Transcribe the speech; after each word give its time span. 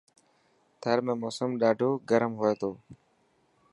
ٿر 0.81 0.97
۾ 1.05 1.13
موسم 1.21 1.49
ڏاڌو 1.61 1.89
گرم 2.09 2.33
هئي 2.41 2.53
ٿو. 2.61 2.71